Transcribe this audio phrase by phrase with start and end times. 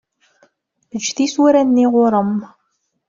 [0.95, 2.33] Ejj tisura-nni ɣur-m.